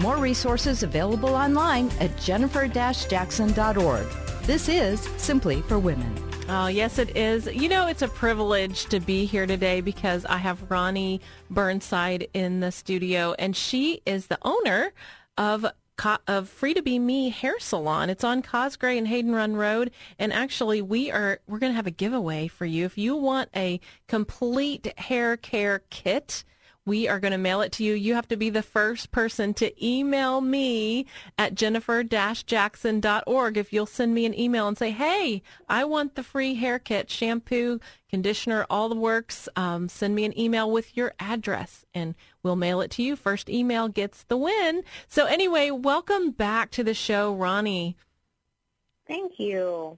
[0.00, 4.06] More resources available online at jennifer-jackson.org.
[4.44, 6.14] This is Simply for Women.
[6.48, 7.44] Oh, yes, it is.
[7.46, 12.60] You know, it's a privilege to be here today because I have Ronnie Burnside in
[12.60, 14.94] the studio, and she is the owner
[15.36, 15.66] of
[16.26, 18.08] of Free to Be Me Hair Salon.
[18.08, 21.86] It's on Cosgray and Hayden Run Road, and actually, we are we're going to have
[21.86, 26.42] a giveaway for you if you want a complete hair care kit
[26.90, 27.94] we are going to mail it to you.
[27.94, 31.06] You have to be the first person to email me
[31.38, 36.54] at jennifer-jackson.org if you'll send me an email and say, hey, I want the free
[36.54, 37.78] hair kit, shampoo,
[38.08, 39.48] conditioner, all the works.
[39.54, 43.14] Um, send me an email with your address and we'll mail it to you.
[43.14, 44.82] First email gets the win.
[45.06, 47.96] So anyway, welcome back to the show, Ronnie.
[49.06, 49.96] Thank you.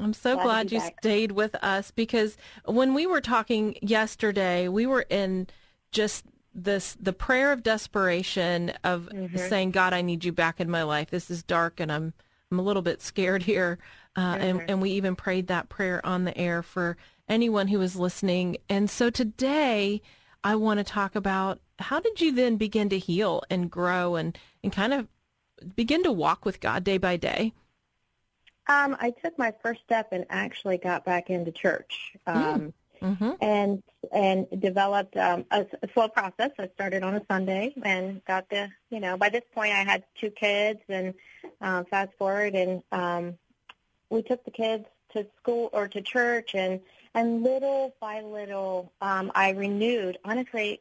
[0.00, 0.96] I'm so glad, glad you back.
[0.98, 5.46] stayed with us because when we were talking yesterday, we were in–
[5.94, 9.36] just this the prayer of desperation of mm-hmm.
[9.36, 11.10] saying, God, I need you back in my life.
[11.10, 12.12] This is dark and I'm
[12.50, 13.78] I'm a little bit scared here.
[14.14, 14.42] Uh, mm-hmm.
[14.42, 16.96] and, and we even prayed that prayer on the air for
[17.28, 18.58] anyone who was listening.
[18.68, 20.02] And so today
[20.44, 24.38] I want to talk about how did you then begin to heal and grow and,
[24.62, 25.08] and kind of
[25.74, 27.52] begin to walk with God day by day?
[28.68, 32.12] Um, I took my first step and actually got back into church.
[32.26, 32.36] Hmm.
[32.36, 32.72] Um, mm
[33.04, 33.30] mm-hmm.
[33.40, 36.50] and and developed um, a, a slow process.
[36.58, 40.04] I started on a Sunday and got the you know by this point I had
[40.20, 41.14] two kids and
[41.60, 43.34] uh, fast forward and um,
[44.10, 46.80] we took the kids to school or to church and
[47.14, 50.18] and little by little um, I renewed.
[50.24, 50.80] Honestly,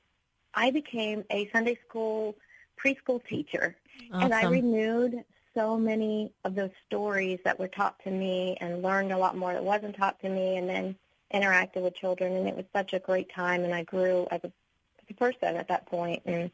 [0.54, 2.36] I became a Sunday school
[2.84, 3.76] preschool teacher
[4.12, 4.24] awesome.
[4.24, 5.24] and I renewed
[5.56, 9.54] so many of those stories that were taught to me and learned a lot more
[9.54, 10.96] that wasn't taught to me and then
[11.34, 13.64] interacted with children, and it was such a great time.
[13.64, 16.52] And I grew as a, as a person at that point, and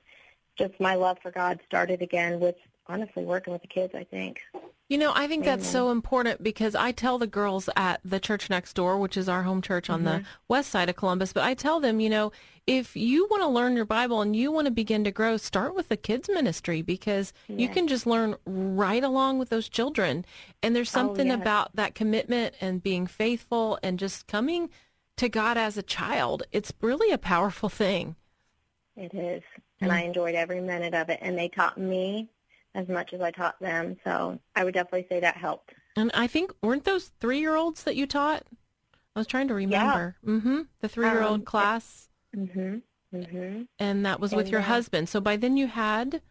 [0.57, 2.56] just my love for God started again with
[2.88, 3.94] honestly working with the kids.
[3.95, 4.41] I think.
[4.90, 8.50] You know, I think that's so important because I tell the girls at the church
[8.50, 10.23] next door, which is our home church on mm-hmm.
[10.23, 12.31] the west side of Columbus, but I tell them, you know,
[12.69, 15.74] if you want to learn your Bible and you want to begin to grow, start
[15.74, 17.59] with the kids ministry because yes.
[17.59, 20.24] you can just learn right along with those children.
[20.62, 21.41] And there's oh, something oh, yes.
[21.41, 24.69] about that commitment and being faithful and just coming
[25.18, 26.44] to God as a child.
[26.52, 28.16] It's really a powerful thing.
[28.96, 29.41] It is.
[29.81, 30.00] And mm-hmm.
[30.00, 31.19] I enjoyed every minute of it.
[31.24, 32.29] And they taught me
[32.75, 33.97] as much as I taught them.
[34.03, 35.74] So I would definitely say that helped.
[35.96, 38.44] And I think weren't those three year olds that you taught?
[39.16, 40.18] I was trying to remember.
[40.24, 40.29] Yeah.
[40.29, 40.62] Mm-hmm.
[40.81, 42.09] The three year old um, class.
[42.35, 42.78] Mm-hmm.
[43.16, 43.62] Mm-hmm.
[43.79, 45.09] And that was with and, your uh, husband.
[45.09, 46.22] So by then you had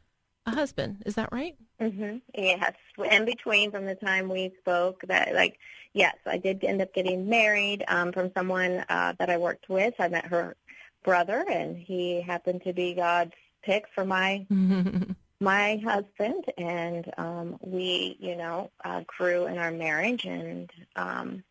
[0.46, 1.02] a husband.
[1.06, 1.56] Is that right?
[1.80, 2.18] Mm-hmm.
[2.34, 2.74] Yes.
[3.10, 5.58] In between, from the time we spoke, that like
[5.92, 9.94] yes, I did end up getting married um, from someone uh, that I worked with.
[9.98, 10.56] I met her
[11.04, 13.32] brother, and he happened to be God's
[13.62, 14.46] pick for my
[15.40, 21.44] my husband and um we you know uh grew in our marriage and um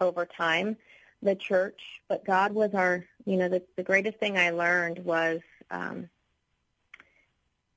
[0.00, 0.76] over time
[1.22, 5.40] the church but god was our you know the the greatest thing i learned was
[5.70, 6.08] um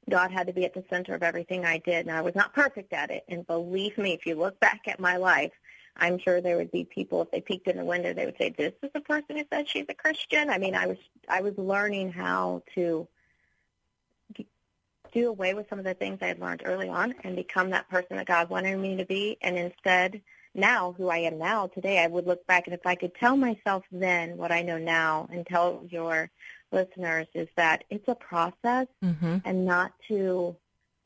[0.09, 2.53] god had to be at the center of everything i did and i was not
[2.53, 5.51] perfect at it and believe me if you look back at my life
[5.97, 8.53] i'm sure there would be people if they peeked in the window they would say
[8.57, 10.97] this is the person who says she's a christian i mean i was
[11.29, 13.07] i was learning how to
[15.15, 17.89] do away with some of the things I had learned early on and become that
[17.89, 19.37] person that God wanted me to be.
[19.41, 20.21] And instead,
[20.55, 23.35] now, who I am now, today, I would look back and if I could tell
[23.35, 26.29] myself then what I know now and tell your
[26.71, 29.37] listeners is that it's a process mm-hmm.
[29.45, 30.55] and not to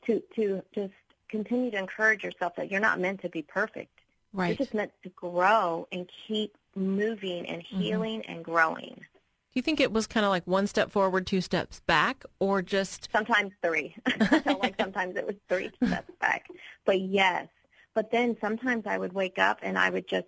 [0.06, 0.92] to to just
[1.28, 3.92] continue to encourage yourself that you're not meant to be perfect.
[4.32, 4.48] Right.
[4.48, 7.80] You're just meant to grow and keep moving and mm-hmm.
[7.80, 8.32] healing mm-hmm.
[8.32, 8.94] and growing.
[8.96, 12.62] Do you think it was kind of like one step forward, two steps back, or
[12.62, 13.96] just sometimes three?
[14.30, 16.46] like sometimes it was three steps back,
[16.84, 17.48] but yes.
[17.94, 20.26] But then sometimes I would wake up and I would just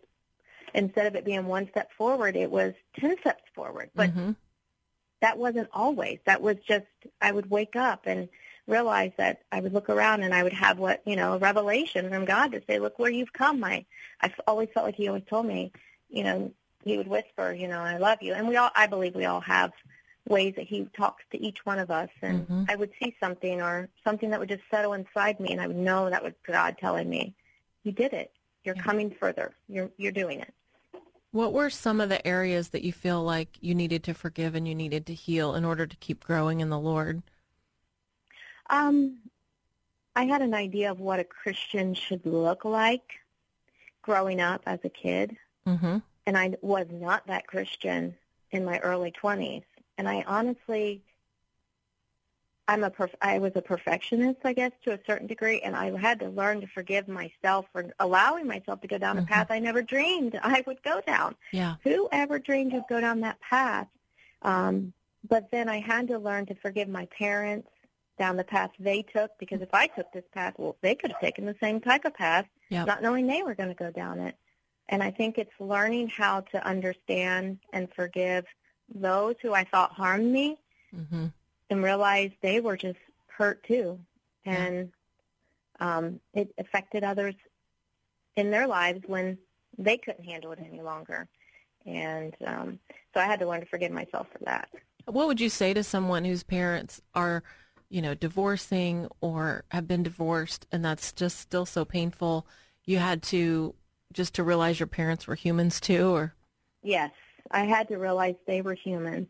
[0.74, 3.90] instead of it being one step forward, it was ten steps forward.
[3.94, 4.32] But mm-hmm.
[5.20, 6.18] that wasn't always.
[6.24, 6.86] That was just
[7.20, 8.28] I would wake up and
[8.66, 12.08] realize that I would look around and I would have what you know a revelation
[12.08, 13.84] from God to say, "Look where you've come." I
[14.20, 15.72] I always felt like He always told me,
[16.08, 16.52] you know,
[16.84, 18.34] he would whisper, you know, I love you.
[18.34, 19.72] And we all, I believe we all have
[20.28, 22.70] ways that he talks to each one of us and Mhm.
[22.70, 25.76] I would see something or something that would just settle inside me and I would
[25.76, 27.34] know that was God telling me,
[27.84, 28.32] You did it.
[28.64, 28.82] You're Yeah.
[28.82, 29.54] coming further.
[29.68, 30.52] You're you're doing it.
[31.32, 34.68] What were some of the areas that you feel like you needed to forgive and
[34.68, 37.22] you needed to heal in order to keep growing in the Lord?
[38.70, 39.18] Um
[40.14, 43.20] I had an idea of what a Christian should look like
[44.02, 45.36] growing up as a kid.
[45.66, 45.98] Mm-hmm.
[46.26, 48.16] and I was not that Christian
[48.50, 49.62] in my early 20s.
[49.96, 51.02] And I honestly,
[52.72, 55.94] I'm a perf- I was a perfectionist, I guess, to a certain degree, and I
[55.98, 59.24] had to learn to forgive myself for allowing myself to go down Mhm.
[59.24, 61.36] a path I never dreamed I would go down.
[61.52, 61.74] Yeah.
[61.84, 63.88] Who ever dreamed would go down that path?
[64.40, 64.94] Um,
[65.28, 67.68] but then I had to learn to forgive my parents
[68.18, 71.20] down the path they took, because if I took this path, well, they could have
[71.20, 72.86] taken the same type of path, Yep.
[72.86, 74.34] not knowing they were going to go down it.
[74.88, 78.46] And I think it's learning how to understand and forgive
[78.94, 80.56] those who I thought harmed me
[80.94, 81.26] Mm-hmm.
[81.72, 83.98] And realize they were just hurt too.
[84.44, 84.92] And
[85.80, 87.34] um, it affected others
[88.36, 89.38] in their lives when
[89.78, 91.28] they couldn't handle it any longer.
[91.86, 92.78] And um,
[93.14, 94.68] so I had to learn to forgive myself for that.
[95.06, 97.42] What would you say to someone whose parents are,
[97.88, 102.46] you know, divorcing or have been divorced and that's just still so painful?
[102.84, 103.74] You had to
[104.12, 106.34] just to realize your parents were humans too or
[106.82, 107.12] Yes,
[107.50, 109.28] I had to realize they were human.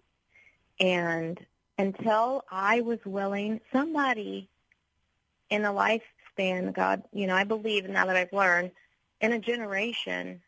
[0.81, 1.39] And
[1.79, 4.49] until I was willing, somebody
[5.51, 8.71] in a lifespan, God, you know, I believe now that I've learned,
[9.21, 10.41] in a generation,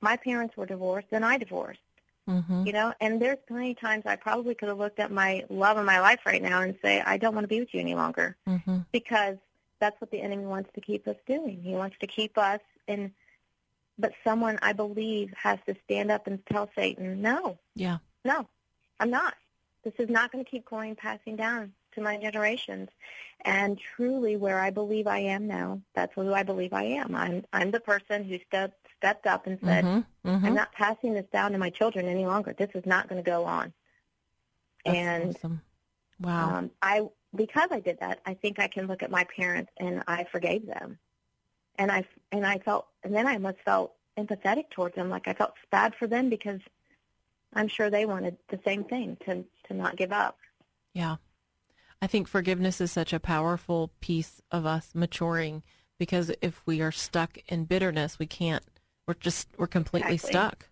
[0.00, 1.80] my parents were divorced and I divorced,
[2.28, 2.66] mm-hmm.
[2.66, 5.76] you know, and there's plenty of times I probably could have looked at my love
[5.76, 7.94] of my life right now and say, I don't want to be with you any
[7.94, 8.78] longer Mm-hmm.
[8.90, 9.36] because
[9.78, 11.60] that's what the enemy wants to keep us doing.
[11.62, 13.12] He wants to keep us in,
[13.98, 17.98] but someone I believe has to stand up and tell Satan, no, Yeah.
[18.24, 18.46] no,
[18.98, 19.34] I'm not.
[19.84, 22.88] This is not going to keep going passing down to my generations.
[23.44, 27.14] And truly where I believe I am now, that's who I believe I am.
[27.14, 30.28] I'm I'm the person who stepped stepped up and said, Mm-hmm.
[30.28, 30.46] Mm-hmm.
[30.46, 32.54] I'm not passing this down to my children any longer.
[32.56, 33.72] This is not going to go on.
[34.84, 35.62] That's and awesome.
[36.20, 36.58] Wow.
[36.58, 40.02] um, I because I did that, I think I can look at my parents and
[40.06, 40.98] I forgave them,
[41.78, 45.32] and I and I felt and then I must felt empathetic towards them, like I
[45.32, 46.60] felt bad for them because
[47.54, 50.38] I'm sure they wanted the same thing to to not give up.
[50.94, 51.16] Yeah.
[52.00, 55.62] I think forgiveness is such a powerful piece of us maturing
[55.98, 58.64] because if we are stuck in bitterness, we can't,
[59.06, 60.32] we're just, we're completely Exactly.
[60.32, 60.68] stuck.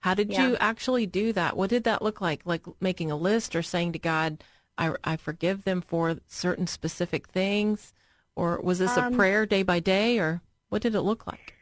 [0.00, 0.48] How did Yeah.
[0.48, 1.56] you actually do that?
[1.56, 2.42] What did that look like?
[2.44, 4.42] Like making a list or saying to God,
[4.78, 7.92] I, I forgive them for certain specific things?
[8.36, 11.54] Or was this a Um, prayer day by day or what did it look like?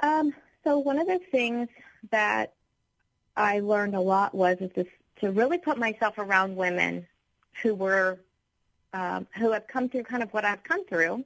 [0.00, 0.34] Um,
[0.64, 1.68] so one of the things
[2.10, 2.52] that
[3.36, 4.88] I learned a lot was is this,
[5.20, 7.06] to really put myself around women
[7.62, 8.18] who were
[8.92, 11.24] um, who have come through kind of what I've come through,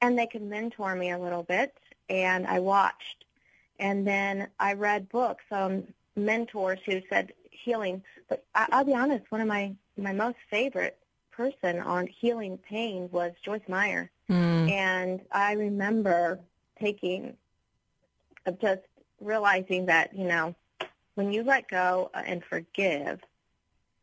[0.00, 1.76] and they could mentor me a little bit.
[2.08, 3.24] And I watched,
[3.78, 8.02] and then I read books on mentors who said healing.
[8.28, 10.98] But I, I'll be honest, one of my my most favorite
[11.30, 14.10] person on healing pain was Joyce Meyer.
[14.30, 16.40] Mm, And I remember
[16.80, 17.36] taking,
[18.46, 18.80] of just
[19.20, 20.54] realizing that, you know,
[21.16, 23.20] when you let go uh, and forgive,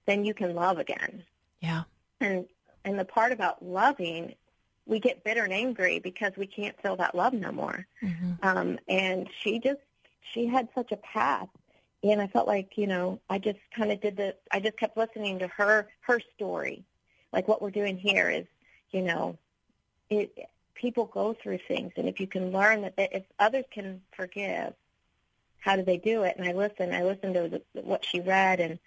[0.06, 1.24] then you can love again.
[1.62, 1.84] yeah.
[2.20, 2.46] And
[2.86, 4.36] and the part about loving,
[4.86, 7.88] we get bitter and angry because we can't feel that love no more.
[8.02, 9.80] hmm Um, and she just
[10.34, 11.50] she had such a path,
[12.04, 14.98] and I felt like you know I just kind of did the I just kept
[14.98, 16.84] listening to her her story,
[17.32, 18.46] like what we're doing here is
[18.92, 19.38] you know,
[20.10, 24.74] it people go through things, and if you can learn that if others can forgive,
[25.64, 26.36] how do they do it?
[26.38, 26.94] And I listened.
[26.94, 28.80] I listened to the, what she read, and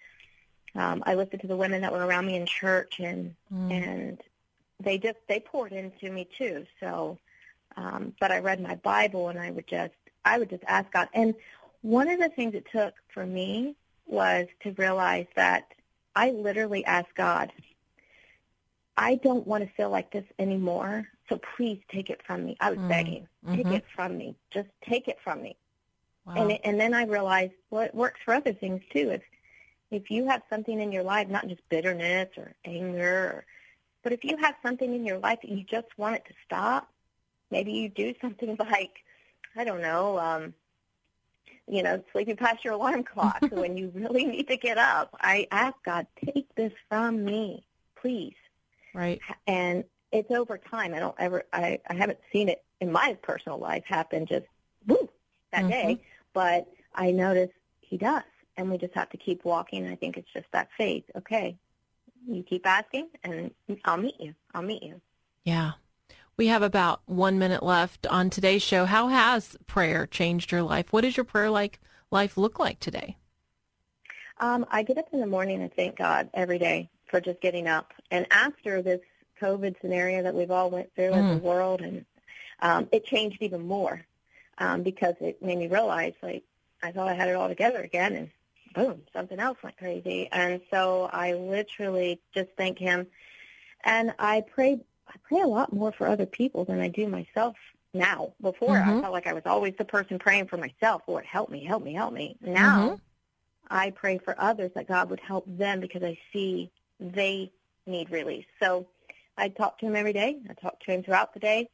[0.75, 3.71] um, I listened to the women that were around me in church, and Mm.
[3.71, 4.21] and
[4.79, 6.65] they just they poured into me too.
[6.79, 7.17] So,
[7.75, 11.09] um, but I read my Bible, and I would just I would just ask God.
[11.13, 11.33] And
[11.81, 15.73] one of the things it took for me was to realize that
[16.15, 17.51] I literally asked God,
[18.97, 21.07] I don't want to feel like this anymore.
[21.27, 22.55] So please take it from me.
[22.59, 22.87] I was Mm.
[22.87, 23.77] begging, take Mhm.
[23.77, 24.35] it from me.
[24.51, 25.55] Just take it from me.
[26.27, 26.35] Wow.
[26.35, 29.11] And and then I realized well, it works for other things too.
[29.11, 29.23] If
[29.91, 33.45] if you have something in your life, not just bitterness or anger, or,
[34.03, 36.89] but if you have something in your life that you just want it to stop,
[37.51, 38.91] maybe you do something like,
[39.55, 40.53] I don't know, um,
[41.67, 43.43] you know, sleeping past your alarm clock.
[43.49, 47.65] when you really need to get up, I ask God, take this from me,
[48.01, 48.35] please
[48.93, 49.21] right.
[49.47, 50.93] and it's over time.
[50.93, 54.45] I don't ever, I, I haven't seen it in my personal life happen just
[54.87, 55.09] woo
[55.51, 55.69] that Mhm.
[55.69, 56.01] day,
[56.37, 58.21] but I notice he does,
[58.57, 59.87] and we just have to keep walking.
[59.87, 61.03] I think it's just that faith.
[61.17, 61.57] Okay,
[62.27, 63.49] you keep asking, and
[63.85, 64.35] I'll meet you.
[64.53, 65.01] I'll meet you.
[65.43, 65.71] Yeah.
[66.37, 68.85] We have about one minute left on today's show.
[68.85, 70.93] How has prayer changed your life?
[70.93, 71.79] What does your prayer like
[72.11, 73.17] life look like today?
[74.39, 77.67] Um, I get up in the morning and thank God every day for just getting
[77.67, 77.95] up.
[78.11, 79.01] And after this
[79.41, 81.31] COVID scenario that we've all went through mm.
[81.31, 82.05] as a world, and
[82.61, 84.05] um, it changed even more
[84.57, 86.43] um, because it made me realize, like,
[86.83, 88.29] I thought I had it all together again, and
[88.75, 90.29] boom, something else went crazy.
[90.31, 93.07] And so I literally just thank Him,
[93.83, 94.79] and I pray.
[95.09, 97.55] I pray a lot more for other people than I do myself
[97.93, 98.33] now.
[98.41, 98.97] Before mm-hmm.
[98.97, 101.03] I felt like I was always the person praying for myself.
[101.07, 102.35] Lord, help me, help me, help me.
[102.41, 102.95] Now mm-hmm.
[103.69, 107.51] I pray for others that God would help them because I see they
[107.85, 108.45] need release.
[108.61, 108.87] So
[109.37, 110.37] I talk to him every day.
[110.49, 111.69] I talk to him throughout the day.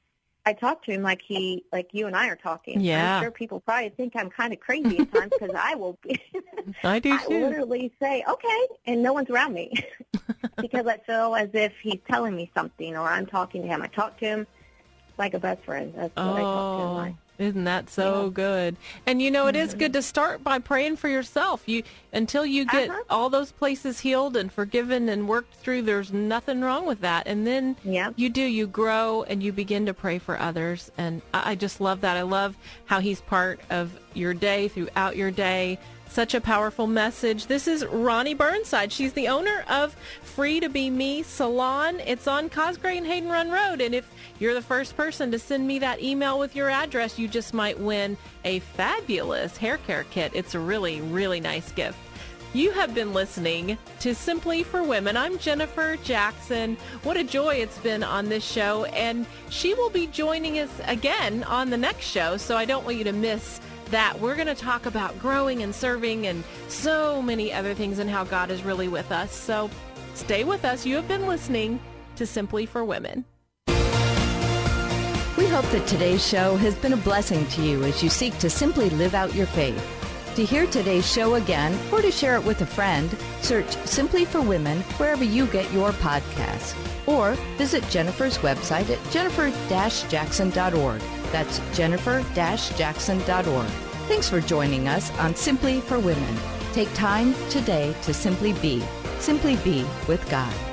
[0.45, 2.81] I talk to him like he, like you and I are talking.
[2.81, 3.17] Yeah.
[3.17, 5.97] I'm sure people probably think I'm kind of crazy at times because I will.
[6.01, 6.19] Be,
[6.83, 7.33] I do too.
[7.33, 9.71] I literally say okay, and no one's around me
[10.57, 13.81] because I feel as if he's telling me something or I'm talking to him.
[13.81, 14.47] I talk to him
[15.17, 15.93] like a best friend.
[15.95, 16.33] That's what oh.
[16.33, 17.15] I talk to him like.
[17.39, 18.29] Isn't that so yeah.
[18.31, 18.77] good?
[19.05, 21.63] And you know, it is good to start by praying for yourself.
[21.65, 23.01] You until you get uh-huh.
[23.09, 25.81] all those places healed and forgiven and worked through.
[25.81, 27.27] There's nothing wrong with that.
[27.27, 27.75] And then
[28.15, 28.43] you do.
[28.43, 30.91] You grow and you begin to pray for others.
[30.97, 32.17] And I, I just love that.
[32.17, 35.79] I love how he's part of your day throughout your day.
[36.13, 37.47] Such a powerful message.
[37.47, 38.91] This is Ronnie Burnside.
[38.91, 41.99] She's the owner of Free to Be Me Salon.
[42.05, 43.81] It's on Cosgray and Hayden Run Road.
[43.81, 47.27] And if you're the first person to send me that email with your address, you
[47.27, 48.15] just might win
[48.45, 50.31] a fabulous hair care kit.
[50.35, 51.97] It's a really, really nice gift.
[52.53, 55.17] You have been listening to Simply for Women.
[55.17, 56.77] I'm Jennifer Jackson.
[57.01, 58.85] What a joy it's been on this show.
[58.85, 62.37] And she will be joining us again on the next show.
[62.37, 63.59] So I don't want you to miss
[63.93, 64.19] that.
[64.19, 68.23] We're going to talk about growing and serving and so many other things and how
[68.23, 69.33] God is really with us.
[69.33, 69.69] So
[70.15, 70.85] stay with us.
[70.85, 71.79] You have been listening
[72.17, 73.25] to Simply for Women.
[75.37, 78.49] We hope that today's show has been a blessing to you as you seek to
[78.49, 79.81] simply live out your faith.
[80.35, 84.41] To hear today's show again or to share it with a friend, search Simply for
[84.41, 86.75] Women wherever you get your podcasts.
[87.07, 91.01] Or visit Jennifer's website at jennifer-jackson.org.
[91.31, 93.82] That's jennifer-jackson.org.
[94.07, 96.37] Thanks for joining us on Simply for Women.
[96.73, 98.83] Take time today to simply be.
[99.19, 100.72] Simply be with God.